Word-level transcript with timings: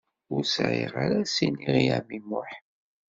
Ur 0.33 0.43
sɛiɣ 0.45 0.93
ara 1.03 1.19
s-iniɣ 1.35 1.75
i 1.81 1.85
ɛemmi 1.95 2.19
Muḥ. 2.29 2.51